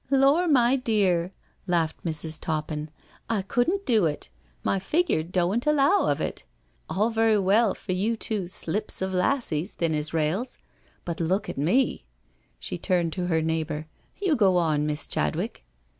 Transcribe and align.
"Lor*, 0.25 0.47
my 0.47 0.77
dear,*' 0.77 1.31
laughed 1.67 2.03
Mrs. 2.03 2.39
Toppin." 2.39 2.89
I 3.29 3.43
couldn*t 3.43 3.83
do 3.85 4.07
it— 4.07 4.29
my 4.63 4.79
figure 4.79 5.21
doan*t 5.21 5.69
allow 5.69 6.07
of 6.09 6.19
it. 6.19 6.43
All 6.89 7.11
very 7.11 7.37
well 7.37 7.75
for 7.75 7.91
you 7.91 8.17
two 8.17 8.47
slips 8.47 9.03
of 9.03 9.13
lassies, 9.13 9.73
thin 9.73 9.93
as 9.93 10.11
rails— 10.11 10.57
but 11.05 11.19
look 11.19 11.49
at 11.49 11.57
me 11.59 12.01
I*' 12.01 12.03
She 12.57 12.79
turned 12.79 13.13
to 13.13 13.27
her 13.27 13.43
neighbour: 13.43 13.85
"You 14.19 14.35
go 14.35 14.57
on. 14.57 14.87
Miss 14.87 15.05
Chadwick. 15.05 15.65